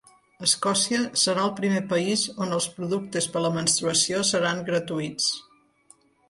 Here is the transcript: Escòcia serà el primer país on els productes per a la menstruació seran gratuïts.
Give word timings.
Escòcia 0.45 1.01
serà 1.23 1.43
el 1.49 1.51
primer 1.59 1.81
país 1.91 2.23
on 2.45 2.55
els 2.57 2.67
productes 2.79 3.27
per 3.35 3.39
a 3.43 3.45
la 3.47 3.53
menstruació 3.59 4.23
seran 4.31 4.65
gratuïts. 4.71 5.29